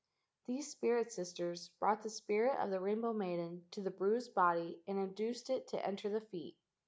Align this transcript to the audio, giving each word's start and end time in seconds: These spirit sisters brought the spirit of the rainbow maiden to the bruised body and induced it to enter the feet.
These 0.47 0.71
spirit 0.71 1.11
sisters 1.11 1.69
brought 1.79 2.01
the 2.01 2.09
spirit 2.09 2.57
of 2.57 2.71
the 2.71 2.79
rainbow 2.79 3.13
maiden 3.13 3.65
to 3.73 3.81
the 3.81 3.91
bruised 3.91 4.33
body 4.33 4.79
and 4.87 4.97
induced 4.97 5.47
it 5.51 5.67
to 5.67 5.85
enter 5.85 6.09
the 6.09 6.21
feet. 6.21 6.57